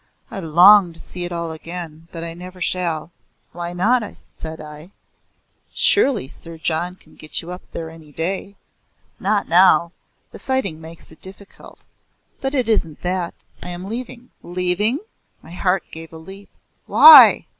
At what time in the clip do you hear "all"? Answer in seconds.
1.31-1.51